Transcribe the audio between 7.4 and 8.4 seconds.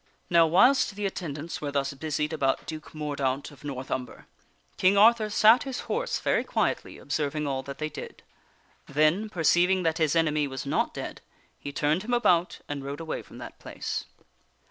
all that they did.